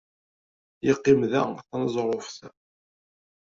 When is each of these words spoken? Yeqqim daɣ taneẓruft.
Yeqqim 0.85 1.21
daɣ 1.31 1.47
taneẓruft. 1.69 2.37